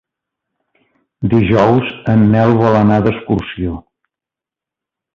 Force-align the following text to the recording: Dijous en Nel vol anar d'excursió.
Dijous 1.33 1.93
en 2.15 2.25
Nel 2.33 2.57
vol 2.65 2.81
anar 2.83 3.01
d'excursió. 3.09 3.79